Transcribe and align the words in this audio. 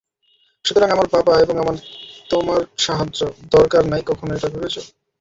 সুতরাং 0.65 0.89
আমার 0.91 1.07
বাবা 1.15 1.33
এবং 1.43 1.55
আমার 1.57 1.75
তোমার 2.29 2.61
সাহায্য 2.77 3.19
দরকার 3.51 3.83
নাই 3.87 4.01
কখনো 4.09 4.31
এটা 4.33 4.47
ভেবেছ? 4.53 4.75